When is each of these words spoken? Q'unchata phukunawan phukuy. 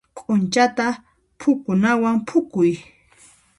Q'unchata 0.17 0.87
phukunawan 1.39 2.17
phukuy. 2.27 2.69